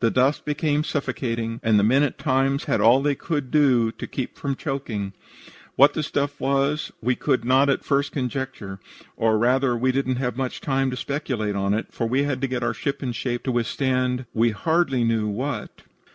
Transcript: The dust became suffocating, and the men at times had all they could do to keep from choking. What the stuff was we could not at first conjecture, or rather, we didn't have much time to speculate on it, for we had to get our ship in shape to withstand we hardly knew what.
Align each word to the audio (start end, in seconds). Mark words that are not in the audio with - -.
The 0.00 0.10
dust 0.10 0.44
became 0.44 0.84
suffocating, 0.84 1.58
and 1.62 1.78
the 1.78 1.82
men 1.84 2.02
at 2.02 2.18
times 2.18 2.64
had 2.64 2.82
all 2.82 3.00
they 3.00 3.14
could 3.14 3.50
do 3.50 3.92
to 3.92 4.06
keep 4.06 4.36
from 4.36 4.56
choking. 4.56 5.14
What 5.74 5.94
the 5.94 6.02
stuff 6.02 6.38
was 6.38 6.92
we 7.00 7.14
could 7.16 7.46
not 7.46 7.70
at 7.70 7.82
first 7.82 8.12
conjecture, 8.12 8.78
or 9.16 9.38
rather, 9.38 9.74
we 9.74 9.90
didn't 9.90 10.16
have 10.16 10.36
much 10.36 10.60
time 10.60 10.90
to 10.90 10.98
speculate 10.98 11.56
on 11.56 11.72
it, 11.72 11.86
for 11.94 12.06
we 12.06 12.24
had 12.24 12.42
to 12.42 12.46
get 12.46 12.62
our 12.62 12.74
ship 12.74 13.02
in 13.02 13.12
shape 13.12 13.42
to 13.44 13.52
withstand 13.52 14.26
we 14.34 14.50
hardly 14.50 15.02
knew 15.02 15.28
what. 15.28 15.80